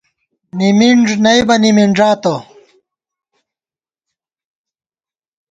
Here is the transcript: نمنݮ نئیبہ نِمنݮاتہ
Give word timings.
نمنݮ 0.57 1.05
نئیبہ 1.23 1.55
نِمنݮاتہ 1.61 2.35